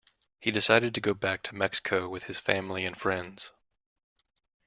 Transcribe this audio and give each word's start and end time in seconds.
He 0.39 0.49
decided 0.49 0.95
to 0.95 0.99
go 0.99 1.13
back 1.13 1.43
to 1.43 1.53
Mexico 1.53 2.09
with 2.09 2.23
his 2.23 2.39
family 2.39 2.85
and 2.85 2.97
friends. 2.97 3.51